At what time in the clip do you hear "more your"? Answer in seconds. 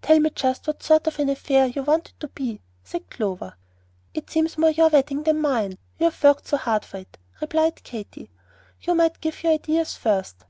4.56-4.88